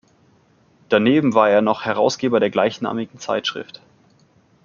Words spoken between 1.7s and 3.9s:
Herausgeber der gleichnamigen Zeitschrift.